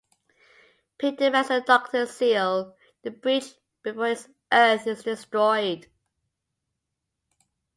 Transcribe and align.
Pete 0.97 1.19
demands 1.19 1.49
the 1.49 1.61
Doctor 1.61 2.07
seal 2.07 2.75
the 3.03 3.11
breach 3.11 3.53
before 3.83 4.07
his 4.07 4.27
Earth 4.51 4.87
is 4.87 5.03
destroyed. 5.03 5.85